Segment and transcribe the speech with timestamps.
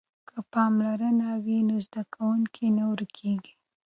[0.29, 3.53] که پاملرنه وي نو زده کوونکی نه ورکیږي.